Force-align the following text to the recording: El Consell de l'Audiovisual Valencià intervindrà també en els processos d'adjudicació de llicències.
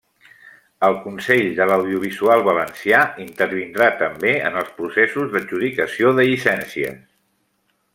El 0.87 0.95
Consell 1.03 1.49
de 1.59 1.67
l'Audiovisual 1.71 2.41
Valencià 2.49 3.03
intervindrà 3.27 3.93
també 4.03 4.35
en 4.49 4.61
els 4.63 4.75
processos 4.81 5.33
d'adjudicació 5.37 6.19
de 6.21 6.31
llicències. 6.31 7.01